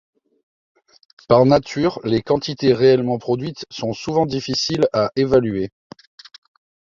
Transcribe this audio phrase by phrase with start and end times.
[1.27, 5.69] Par nature, les quantités réellement produites sont souvent difficiles à évaluer.